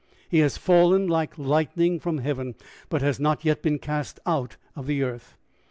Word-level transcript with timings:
He 0.27 0.39
has 0.39 0.57
fallen 0.57 1.05
like 1.05 1.37
lightning 1.37 1.99
from 1.99 2.17
heaven, 2.17 2.55
but 2.89 3.03
has 3.03 3.19
not 3.19 3.45
yet 3.45 3.61
been 3.61 3.77
cast 3.77 4.19
out 4.25 4.57
of 4.75 4.87
the 4.87 5.03
earth. 5.03 5.37